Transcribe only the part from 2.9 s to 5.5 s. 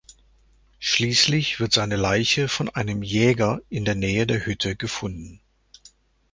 Jäger in der Nähe der Hütte gefunden.